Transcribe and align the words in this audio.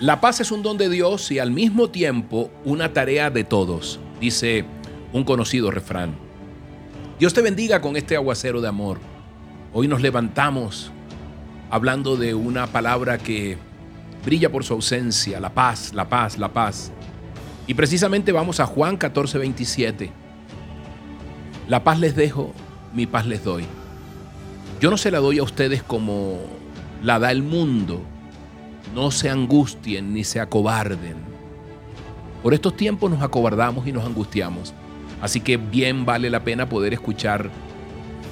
La 0.00 0.18
paz 0.22 0.40
es 0.40 0.50
un 0.50 0.62
don 0.62 0.78
de 0.78 0.88
Dios 0.88 1.30
y 1.30 1.40
al 1.40 1.50
mismo 1.50 1.90
tiempo 1.90 2.50
una 2.64 2.94
tarea 2.94 3.28
de 3.28 3.44
todos, 3.44 4.00
dice 4.18 4.64
un 5.12 5.24
conocido 5.24 5.70
refrán. 5.70 6.14
Dios 7.18 7.34
te 7.34 7.42
bendiga 7.42 7.82
con 7.82 7.96
este 7.96 8.16
aguacero 8.16 8.62
de 8.62 8.68
amor. 8.68 8.98
Hoy 9.74 9.88
nos 9.88 10.00
levantamos 10.00 10.90
hablando 11.68 12.16
de 12.16 12.32
una 12.32 12.66
palabra 12.68 13.18
que 13.18 13.58
brilla 14.24 14.50
por 14.50 14.64
su 14.64 14.72
ausencia, 14.72 15.38
la 15.38 15.52
paz, 15.52 15.92
la 15.92 16.08
paz, 16.08 16.38
la 16.38 16.48
paz. 16.50 16.92
Y 17.66 17.74
precisamente 17.74 18.32
vamos 18.32 18.58
a 18.58 18.64
Juan 18.64 18.96
14, 18.96 19.36
27. 19.36 20.10
La 21.68 21.84
paz 21.84 22.00
les 22.00 22.16
dejo, 22.16 22.54
mi 22.94 23.06
paz 23.06 23.26
les 23.26 23.44
doy. 23.44 23.66
Yo 24.80 24.90
no 24.90 24.96
se 24.96 25.10
la 25.10 25.18
doy 25.18 25.40
a 25.40 25.42
ustedes 25.42 25.82
como 25.82 26.38
la 27.02 27.18
da 27.18 27.30
el 27.30 27.42
mundo 27.42 28.00
no 28.94 29.10
se 29.10 29.30
angustien 29.30 30.12
ni 30.12 30.24
se 30.24 30.40
acobarden. 30.40 31.16
Por 32.42 32.54
estos 32.54 32.76
tiempos 32.76 33.10
nos 33.10 33.22
acobardamos 33.22 33.86
y 33.86 33.92
nos 33.92 34.04
angustiamos. 34.04 34.74
Así 35.20 35.40
que 35.40 35.56
bien 35.58 36.06
vale 36.06 36.30
la 36.30 36.40
pena 36.40 36.68
poder 36.68 36.94
escuchar 36.94 37.50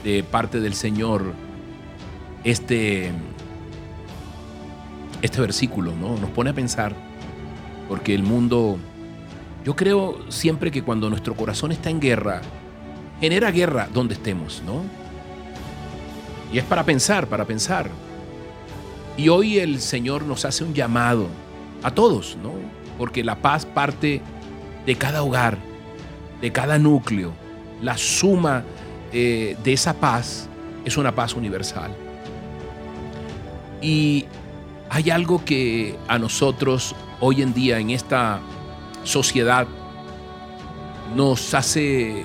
de 0.03 0.23
parte 0.23 0.61
del 0.61 0.75
Señor 0.75 1.35
este, 2.45 3.13
este 5.21 5.41
versículo, 5.41 5.93
¿no? 5.95 6.17
Nos 6.17 6.31
pone 6.31 6.51
a 6.51 6.55
pensar, 6.55 6.95
porque 7.89 8.15
el 8.15 8.23
mundo, 8.23 8.79
yo 9.65 9.77
creo 9.77 10.31
siempre 10.31 10.71
que 10.71 10.83
cuando 10.83 11.11
nuestro 11.11 11.35
corazón 11.35 11.73
está 11.73 11.91
en 11.91 12.01
guerra, 12.01 12.41
genera 13.21 13.51
guerra 13.51 13.89
donde 13.93 14.15
estemos, 14.15 14.63
¿no? 14.65 14.83
Y 16.53 16.59
es 16.59 16.65
para 16.65 16.85
pensar, 16.85 17.27
para 17.27 17.45
pensar. 17.45 17.91
Y 19.19 19.29
hoy 19.31 19.59
el 19.59 19.81
Señor 19.81 20.23
nos 20.23 20.45
hace 20.45 20.63
un 20.63 20.73
llamado 20.73 21.27
a 21.83 21.91
todos, 21.91 22.39
¿no? 22.41 22.53
Porque 22.97 23.25
la 23.25 23.35
paz 23.43 23.67
parte 23.67 24.23
de 24.87 24.95
cada 24.95 25.25
hogar, 25.25 25.59
de 26.41 26.53
cada 26.53 26.79
núcleo. 26.79 27.33
La 27.83 27.99
suma 27.99 28.63
eh, 29.13 29.57
de 29.65 29.73
esa 29.73 29.95
paz 29.95 30.49
es 30.85 30.97
una 30.97 31.13
paz 31.17 31.35
universal. 31.35 31.91
Y 33.83 34.25
hay 34.89 35.11
algo 35.11 35.45
que 35.45 35.97
a 36.07 36.17
nosotros 36.21 36.95
hoy 37.19 37.43
en 37.43 37.53
día 37.53 37.81
en 37.81 37.91
esta 37.91 38.39
sociedad 39.03 39.67
nos 41.17 41.55
hace 41.55 42.25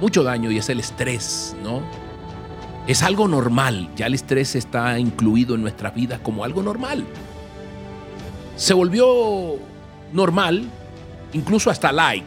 mucho 0.00 0.24
daño 0.24 0.50
y 0.50 0.58
es 0.58 0.68
el 0.68 0.80
estrés, 0.80 1.54
¿no? 1.62 1.80
Es 2.86 3.02
algo 3.02 3.28
normal, 3.28 3.88
ya 3.96 4.06
el 4.06 4.14
estrés 4.14 4.54
está 4.54 4.98
incluido 4.98 5.54
en 5.54 5.62
nuestras 5.62 5.94
vidas 5.94 6.20
como 6.20 6.44
algo 6.44 6.62
normal. 6.62 7.04
Se 8.56 8.74
volvió 8.74 9.56
normal, 10.12 10.68
incluso 11.32 11.70
hasta 11.70 11.92
like, 11.92 12.26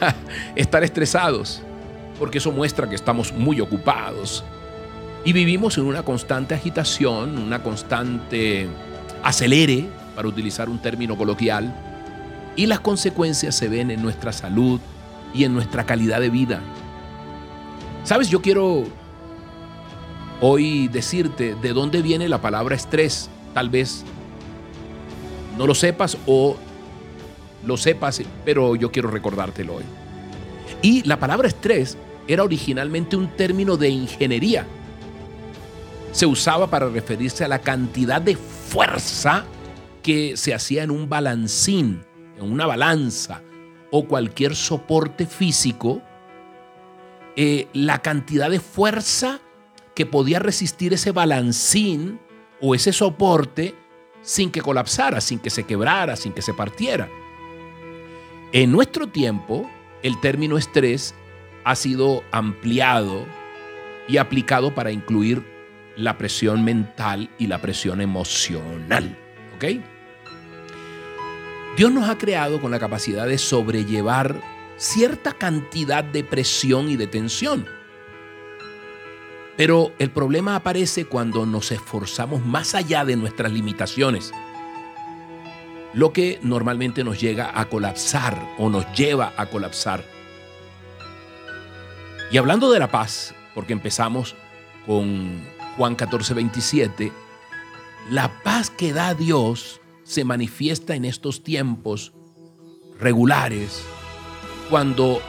estar 0.54 0.84
estresados, 0.84 1.62
porque 2.18 2.38
eso 2.38 2.52
muestra 2.52 2.88
que 2.88 2.94
estamos 2.94 3.32
muy 3.32 3.60
ocupados 3.60 4.44
y 5.24 5.32
vivimos 5.32 5.76
en 5.78 5.84
una 5.84 6.04
constante 6.04 6.54
agitación, 6.54 7.36
una 7.36 7.62
constante 7.62 8.68
acelere, 9.22 9.88
para 10.14 10.28
utilizar 10.28 10.68
un 10.68 10.78
término 10.78 11.16
coloquial, 11.16 11.74
y 12.56 12.66
las 12.66 12.80
consecuencias 12.80 13.54
se 13.54 13.68
ven 13.68 13.90
en 13.90 14.00
nuestra 14.02 14.32
salud 14.32 14.80
y 15.34 15.44
en 15.44 15.54
nuestra 15.54 15.84
calidad 15.84 16.20
de 16.20 16.30
vida. 16.30 16.60
Sabes, 18.04 18.28
yo 18.28 18.40
quiero 18.40 18.86
hoy 20.40 20.88
decirte 20.88 21.54
de 21.54 21.72
dónde 21.72 22.02
viene 22.02 22.28
la 22.28 22.40
palabra 22.40 22.74
estrés. 22.74 23.30
Tal 23.54 23.68
vez 23.68 24.04
no 25.56 25.66
lo 25.66 25.74
sepas 25.74 26.16
o 26.26 26.56
lo 27.64 27.76
sepas, 27.76 28.22
pero 28.44 28.76
yo 28.76 28.90
quiero 28.90 29.10
recordártelo 29.10 29.76
hoy. 29.76 29.84
Y 30.82 31.02
la 31.06 31.18
palabra 31.18 31.48
estrés 31.48 31.98
era 32.26 32.44
originalmente 32.44 33.16
un 33.16 33.28
término 33.36 33.76
de 33.76 33.88
ingeniería. 33.88 34.66
Se 36.12 36.26
usaba 36.26 36.68
para 36.68 36.88
referirse 36.88 37.44
a 37.44 37.48
la 37.48 37.58
cantidad 37.58 38.20
de 38.20 38.36
fuerza 38.36 39.44
que 40.02 40.36
se 40.36 40.54
hacía 40.54 40.82
en 40.82 40.90
un 40.90 41.08
balancín, 41.08 42.02
en 42.38 42.50
una 42.50 42.66
balanza 42.66 43.42
o 43.90 44.06
cualquier 44.06 44.56
soporte 44.56 45.26
físico, 45.26 46.00
eh, 47.36 47.68
la 47.72 48.00
cantidad 48.00 48.50
de 48.50 48.60
fuerza 48.60 49.40
que 49.94 50.06
podía 50.06 50.38
resistir 50.38 50.92
ese 50.92 51.12
balancín 51.12 52.20
o 52.60 52.74
ese 52.74 52.92
soporte 52.92 53.74
sin 54.22 54.50
que 54.50 54.60
colapsara, 54.60 55.20
sin 55.20 55.38
que 55.38 55.50
se 55.50 55.64
quebrara, 55.64 56.16
sin 56.16 56.32
que 56.32 56.42
se 56.42 56.54
partiera. 56.54 57.08
En 58.52 58.72
nuestro 58.72 59.06
tiempo, 59.06 59.70
el 60.02 60.20
término 60.20 60.58
estrés 60.58 61.14
ha 61.64 61.76
sido 61.76 62.24
ampliado 62.32 63.26
y 64.08 64.16
aplicado 64.16 64.74
para 64.74 64.90
incluir 64.90 65.44
la 65.96 66.18
presión 66.18 66.64
mental 66.64 67.30
y 67.38 67.46
la 67.46 67.60
presión 67.60 68.00
emocional. 68.00 69.16
¿Ok? 69.54 69.64
Dios 71.76 71.92
nos 71.92 72.08
ha 72.08 72.18
creado 72.18 72.60
con 72.60 72.70
la 72.70 72.78
capacidad 72.78 73.26
de 73.26 73.38
sobrellevar 73.38 74.40
cierta 74.76 75.32
cantidad 75.32 76.02
de 76.02 76.24
presión 76.24 76.90
y 76.90 76.96
de 76.96 77.06
tensión. 77.06 77.66
Pero 79.56 79.92
el 79.98 80.10
problema 80.10 80.56
aparece 80.56 81.04
cuando 81.04 81.44
nos 81.44 81.70
esforzamos 81.72 82.44
más 82.44 82.74
allá 82.74 83.04
de 83.04 83.16
nuestras 83.16 83.52
limitaciones, 83.52 84.32
lo 85.92 86.12
que 86.12 86.38
normalmente 86.42 87.04
nos 87.04 87.20
llega 87.20 87.50
a 87.58 87.66
colapsar 87.66 88.40
o 88.58 88.70
nos 88.70 88.90
lleva 88.92 89.32
a 89.36 89.46
colapsar. 89.46 90.04
Y 92.30 92.38
hablando 92.38 92.70
de 92.70 92.78
la 92.78 92.90
paz, 92.90 93.34
porque 93.54 93.72
empezamos 93.72 94.36
con 94.86 95.44
Juan 95.76 95.96
14, 95.96 96.34
27, 96.34 97.12
la 98.10 98.42
paz 98.42 98.70
que 98.70 98.92
da 98.92 99.14
Dios 99.14 99.80
se 100.04 100.24
manifiesta 100.24 100.94
en 100.94 101.04
estos 101.04 101.42
tiempos 101.42 102.12
regulares, 102.98 103.82
cuando 104.68 105.20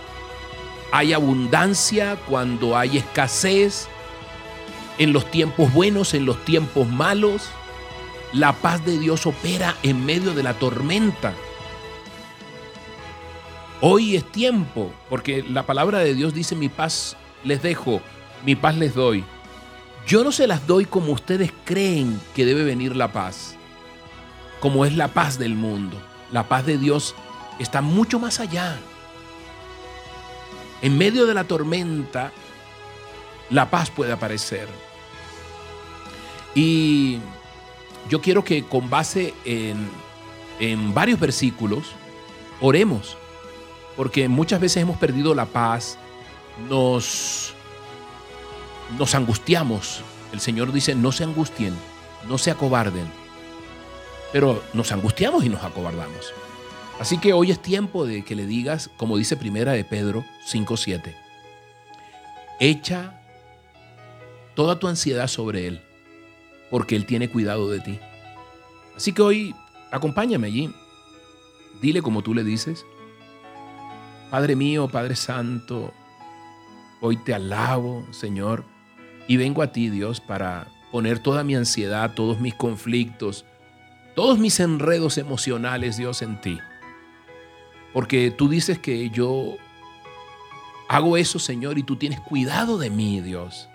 hay 0.92 1.14
abundancia, 1.14 2.18
cuando 2.28 2.78
hay 2.78 2.98
escasez, 2.98 3.88
en 4.97 5.13
los 5.13 5.29
tiempos 5.29 5.74
buenos, 5.74 6.13
en 6.13 6.25
los 6.25 6.44
tiempos 6.46 6.88
malos. 6.88 7.50
La 8.34 8.53
paz 8.53 8.85
de 8.85 8.97
Dios 8.97 9.25
opera 9.25 9.75
en 9.84 10.06
medio 10.06 10.34
de 10.34 10.44
la 10.44 10.53
tormenta. 10.53 11.34
Hoy 13.81 14.16
es 14.16 14.24
tiempo, 14.31 14.94
porque 15.09 15.44
la 15.44 15.66
palabra 15.66 16.00
de 16.00 16.13
Dios 16.13 16.34
dice, 16.34 16.56
mi 16.56 16.69
paz 16.69 17.18
les 17.44 17.62
dejo, 17.63 18.02
mi 18.46 18.56
paz 18.56 18.78
les 18.78 18.94
doy. 18.94 19.24
Yo 20.06 20.24
no 20.24 20.31
se 20.31 20.47
las 20.47 20.68
doy 20.68 20.85
como 20.85 21.13
ustedes 21.13 21.52
creen 21.66 22.19
que 22.35 22.46
debe 22.46 22.63
venir 22.63 22.96
la 22.96 23.12
paz, 23.12 23.56
como 24.59 24.85
es 24.85 24.96
la 24.96 25.08
paz 25.08 25.40
del 25.40 25.56
mundo. 25.56 25.97
La 26.31 26.47
paz 26.47 26.66
de 26.66 26.78
Dios 26.78 27.16
está 27.59 27.81
mucho 27.81 28.19
más 28.19 28.40
allá. 28.40 28.78
En 30.81 30.97
medio 30.97 31.25
de 31.25 31.34
la 31.34 31.44
tormenta, 31.44 32.31
la 33.51 33.69
paz 33.69 33.91
puede 33.91 34.12
aparecer. 34.12 34.67
Y 36.56 37.19
yo 38.09 38.22
quiero 38.22 38.44
que 38.44 38.63
con 38.63 38.89
base 38.89 39.34
en, 39.45 40.94
varios 40.94 41.19
versículos, 41.19 41.84
oremos, 42.59 43.17
porque 43.95 44.28
muchas 44.28 44.59
veces 44.59 44.81
hemos 44.81 44.97
perdido 44.97 45.35
la 45.35 45.45
paz, 45.45 45.97
nos, 46.69 47.53
nos 48.97 49.16
angustiamos. 49.16 50.02
El 50.34 50.40
Señor 50.40 50.72
dice, 50.72 50.96
no 50.96 51.11
se 51.11 51.23
angustien, 51.23 51.76
no 52.28 52.37
se 52.37 52.52
acobarden, 52.52 53.05
pero 54.31 54.64
nos 54.73 54.91
angustiamos 54.91 55.43
y 55.43 55.49
nos 55.49 55.64
acobardamos. 55.64 56.34
Así 56.99 57.17
que 57.17 57.34
hoy 57.34 57.52
es 57.52 57.59
tiempo 57.59 58.05
de 58.05 58.23
que 58.23 58.35
le 58.35 58.46
digas, 58.46 58.90
como 58.97 59.17
dice 59.17 59.35
primera 59.35 59.72
de 59.72 59.84
Pedro 59.84 60.23
5.7, 60.47 61.16
echa 62.59 63.21
toda 64.61 64.78
tu 64.78 64.87
ansiedad 64.87 65.25
sobre 65.25 65.66
Él 65.66 65.81
porque 66.69 66.96
Él 66.96 67.08
tiene 67.08 67.31
cuidado 67.31 67.67
de 67.72 67.79
ti. 67.79 67.99
Así 68.96 69.11
que 69.11 69.23
hoy 69.23 69.55
acompáñame 69.90 70.46
allí. 70.46 70.72
Dile 71.81 72.03
como 72.03 72.22
tú 72.22 72.35
le 72.35 72.43
dices. 72.43 72.85
Padre 74.29 74.55
mío, 74.55 74.87
Padre 74.87 75.16
Santo, 75.16 75.91
hoy 77.02 77.17
te 77.17 77.34
alabo, 77.34 78.05
Señor, 78.11 78.63
y 79.28 79.37
vengo 79.37 79.63
a 79.63 79.72
ti, 79.72 79.90
Dios, 79.90 80.22
para 80.22 80.67
poner 80.91 81.17
toda 81.17 81.43
mi 81.43 81.55
ansiedad, 81.55 82.14
todos 82.14 82.40
mis 82.40 82.53
conflictos, 82.53 83.46
todos 84.16 84.37
mis 84.37 84.59
enredos 84.59 85.17
emocionales, 85.17 85.97
Dios, 85.97 86.22
en 86.22 86.40
ti. 86.40 86.59
Porque 87.93 88.29
tú 88.29 88.47
dices 88.47 88.78
que 88.78 89.09
yo 89.09 89.57
hago 90.87 91.17
eso, 91.17 91.40
Señor, 91.40 91.79
y 91.79 91.84
tú 91.84 91.96
tienes 91.96 92.19
cuidado 92.19 92.78
de 92.78 92.91
mí, 92.91 93.22
Dios. 93.22 93.67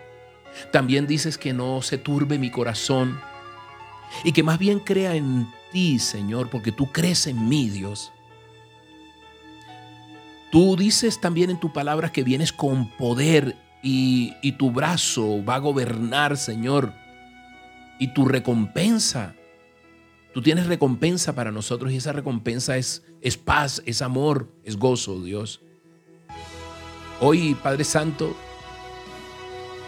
También 0.73 1.07
dices 1.07 1.39
que 1.39 1.53
no 1.53 1.83
se 1.83 1.99
turbe 1.99 2.39
mi 2.39 2.51
corazón 2.51 3.21
y 4.25 4.33
que 4.33 4.43
más 4.43 4.59
bien 4.59 4.81
crea 4.81 5.15
en 5.15 5.49
ti, 5.73 5.99
Señor, 5.99 6.51
porque 6.51 6.73
tú 6.73 6.93
crees 6.93 7.27
en 7.27 7.49
mí, 7.49 7.69
Dios. 7.69 8.13
Tú 10.51 10.77
dices 10.77 11.21
también 11.21 11.51
en 11.51 11.61
tu 11.61 11.73
palabra 11.73 12.13
que 12.13 12.23
vienes 12.23 12.53
con 12.53 12.89
poder 12.93 13.57
y, 13.83 14.35
y 14.43 14.53
tu 14.53 14.71
brazo 14.71 15.45
va 15.45 15.57
a 15.57 15.61
gobernar, 15.61 16.37
Señor, 16.37 16.93
y 17.99 18.09
tu 18.09 18.25
recompensa. 18.25 19.35
Tú 20.33 20.43
tienes 20.43 20.67
recompensa 20.67 21.35
para 21.35 21.51
nosotros 21.51 21.93
y 21.93 21.97
esa 21.97 22.13
recompensa 22.13 22.77
es, 22.77 23.05
es 23.21 23.37
paz, 23.37 23.83
es 23.87 24.03
amor, 24.03 24.53
es 24.65 24.77
gozo, 24.77 25.23
Dios. 25.23 25.61
Hoy, 27.21 27.55
Padre 27.55 27.85
Santo, 27.85 28.37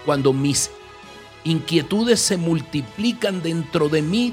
cuando 0.09 0.33
mis 0.33 0.71
inquietudes 1.45 2.19
se 2.19 2.39
multiplican 2.39 3.43
dentro 3.43 3.91
de 3.91 4.01
mí, 4.01 4.33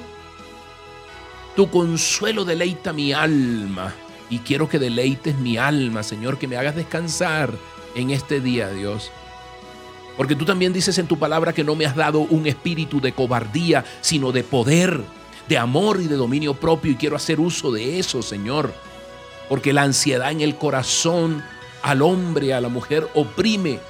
tu 1.54 1.70
consuelo 1.70 2.46
deleita 2.46 2.94
mi 2.94 3.12
alma. 3.12 3.94
Y 4.30 4.40
quiero 4.40 4.70
que 4.70 4.80
deleites 4.80 5.38
mi 5.38 5.58
alma, 5.58 6.02
Señor, 6.02 6.38
que 6.38 6.48
me 6.48 6.56
hagas 6.56 6.78
descansar 6.78 7.52
en 7.94 8.12
este 8.12 8.40
día, 8.40 8.70
Dios. 8.70 9.12
Porque 10.16 10.38
tú 10.38 10.46
también 10.46 10.72
dices 10.72 10.98
en 10.98 11.08
tu 11.08 11.20
palabra 11.20 11.52
que 11.52 11.66
no 11.66 11.76
me 11.76 11.86
has 11.86 11.98
dado 11.98 12.20
un 12.20 12.48
espíritu 12.48 13.02
de 13.02 13.12
cobardía, 13.12 13.84
sino 14.00 14.32
de 14.32 14.46
poder, 14.46 15.02
de 15.50 15.58
amor 15.58 16.00
y 16.00 16.08
de 16.08 16.16
dominio 16.16 16.54
propio. 16.54 16.94
Y 16.94 16.96
quiero 16.96 17.18
hacer 17.18 17.42
uso 17.42 17.70
de 17.74 18.00
eso, 18.00 18.22
Señor. 18.22 18.74
Porque 19.50 19.74
la 19.74 19.82
ansiedad 19.82 20.32
en 20.32 20.40
el 20.40 20.56
corazón 20.56 21.44
al 21.84 22.02
hombre, 22.02 22.54
a 22.54 22.62
la 22.62 22.70
mujer, 22.70 23.10
oprime. 23.14 23.82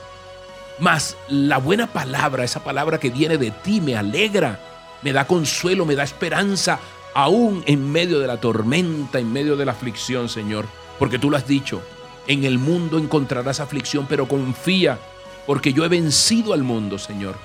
Mas 0.79 1.15
la 1.29 1.57
buena 1.57 1.87
palabra, 1.87 2.43
esa 2.43 2.63
palabra 2.63 2.99
que 2.99 3.09
viene 3.09 3.37
de 3.37 3.51
ti, 3.51 3.79
me 3.79 3.95
alegra, 3.95 4.59
me 5.01 5.13
da 5.13 5.25
consuelo, 5.25 5.85
me 5.85 5.95
da 5.95 6.03
esperanza, 6.03 6.79
aún 7.13 7.63
en 7.65 7.91
medio 7.91 8.19
de 8.19 8.27
la 8.27 8.41
tormenta, 8.41 9.19
en 9.19 9.31
medio 9.31 9.55
de 9.55 9.65
la 9.65 9.71
aflicción, 9.71 10.27
Señor. 10.27 10.65
Porque 10.99 11.19
tú 11.19 11.29
lo 11.29 11.37
has 11.37 11.47
dicho, 11.47 11.81
en 12.27 12.43
el 12.43 12.57
mundo 12.57 12.97
encontrarás 12.97 13.59
aflicción, 13.59 14.05
pero 14.07 14.27
confía, 14.27 14.99
porque 15.45 15.73
yo 15.73 15.85
he 15.85 15.89
vencido 15.89 16.53
al 16.53 16.63
mundo, 16.63 16.97
Señor. 16.97 17.35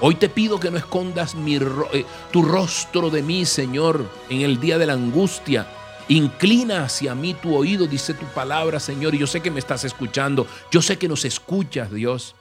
Hoy 0.00 0.16
te 0.16 0.28
pido 0.28 0.60
que 0.60 0.70
no 0.70 0.76
escondas 0.76 1.34
mi, 1.34 1.56
eh, 1.56 2.04
tu 2.30 2.42
rostro 2.42 3.08
de 3.08 3.22
mí, 3.22 3.46
Señor, 3.46 4.04
en 4.28 4.42
el 4.42 4.60
día 4.60 4.78
de 4.78 4.86
la 4.86 4.92
angustia, 4.92 5.66
Inclina 6.08 6.84
hacia 6.84 7.16
mí 7.16 7.34
tu 7.34 7.56
oído, 7.56 7.86
dice 7.86 8.14
tu 8.14 8.26
palabra, 8.26 8.78
Señor, 8.78 9.14
y 9.14 9.18
yo 9.18 9.26
sé 9.26 9.40
que 9.40 9.50
me 9.50 9.58
estás 9.58 9.82
escuchando, 9.82 10.46
yo 10.70 10.80
sé 10.80 10.98
que 10.98 11.08
nos 11.08 11.24
escuchas, 11.24 11.92
Dios. 11.92 12.36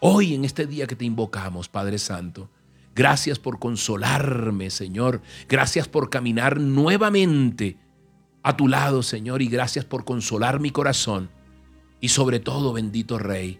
Hoy 0.00 0.34
en 0.34 0.46
este 0.46 0.66
día 0.66 0.86
que 0.86 0.96
te 0.96 1.04
invocamos, 1.04 1.68
Padre 1.68 1.98
Santo, 1.98 2.48
gracias 2.94 3.38
por 3.38 3.58
consolarme, 3.58 4.70
Señor. 4.70 5.20
Gracias 5.46 5.88
por 5.88 6.08
caminar 6.08 6.58
nuevamente 6.58 7.76
a 8.42 8.56
tu 8.56 8.66
lado, 8.66 9.02
Señor, 9.02 9.42
y 9.42 9.48
gracias 9.48 9.84
por 9.84 10.06
consolar 10.06 10.58
mi 10.58 10.70
corazón. 10.70 11.30
Y 12.00 12.08
sobre 12.08 12.40
todo, 12.40 12.72
bendito 12.72 13.18
Rey, 13.18 13.58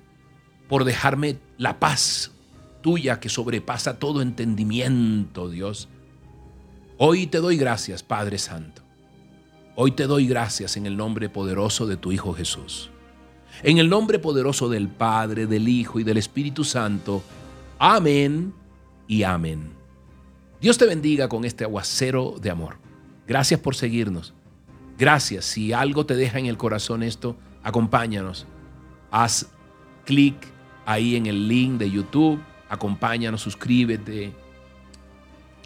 por 0.67 0.85
dejarme 0.85 1.39
la 1.59 1.79
paz 1.79 2.33
tuya 2.81 3.21
que 3.21 3.29
sobrepasa 3.29 3.99
todo 3.99 4.23
entendimiento, 4.23 5.51
Dios. 5.51 5.89
Hoy 6.97 7.27
te 7.27 7.39
doy 7.39 7.57
gracias, 7.59 8.03
Padre 8.03 8.39
Santo. 8.39 8.84
Hoy 9.77 9.91
te 9.91 10.07
doy 10.07 10.29
gracias 10.29 10.77
en 10.77 10.87
el 10.87 10.97
nombre 10.97 11.29
poderoso 11.29 11.85
de 11.87 11.97
tu 11.97 12.13
Hijo 12.13 12.33
Jesús. 12.33 12.91
En 13.65 13.79
el 13.79 13.89
nombre 13.89 14.21
poderoso 14.21 14.69
del 14.69 14.87
Padre, 14.87 15.49
del 15.49 15.69
Hijo 15.69 15.99
y 15.99 16.05
del 16.05 16.17
Espíritu 16.17 16.63
Santo. 16.63 17.25
Amén 17.81 18.55
y 19.09 19.25
amén. 19.25 19.73
Dios 20.61 20.79
te 20.79 20.87
bendiga 20.87 21.29
con 21.29 21.45
este 21.45 21.65
aguacero 21.65 22.37
de 22.41 22.51
amor. 22.51 22.77
Gracias 23.27 23.59
por 23.59 23.75
seguirnos. 23.75 24.33
Gracias. 24.97 25.45
Si 25.45 25.73
algo 25.73 26.07
te 26.07 26.15
deja 26.15 26.39
en 26.39 26.47
el 26.47 26.57
corazón 26.57 27.03
esto, 27.03 27.37
acompáñanos. 27.65 28.47
Haz 29.11 29.51
clic 30.05 30.37
ahí 30.87 31.17
en 31.17 31.27
el 31.27 31.49
link 31.49 31.79
de 31.79 31.91
YouTube. 31.91 32.41
Acompáñanos, 32.69 33.43
suscríbete. 33.43 34.33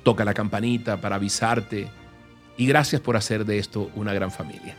Toca 0.02 0.24
la 0.24 0.32
campanita 0.32 0.98
para 0.98 1.16
avisarte 1.16 1.90
y 2.58 2.66
gracias 2.66 3.00
por 3.00 3.16
hacer 3.16 3.46
de 3.46 3.58
esto 3.58 3.90
una 3.94 4.12
gran 4.12 4.30
familia. 4.30 4.76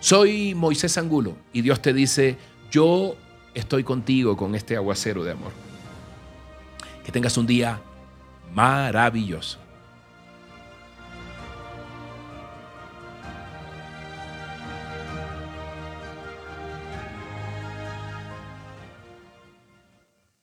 Soy 0.00 0.54
Moisés 0.54 0.96
Angulo 0.96 1.36
y 1.52 1.60
Dios 1.60 1.82
te 1.82 1.92
dice, 1.92 2.38
yo 2.70 3.16
estoy 3.52 3.84
contigo 3.84 4.36
con 4.36 4.54
este 4.54 4.76
aguacero 4.76 5.24
de 5.24 5.32
amor. 5.32 5.52
Que 7.04 7.12
tengas 7.12 7.36
un 7.36 7.46
día 7.46 7.80
maravilloso. 8.54 9.58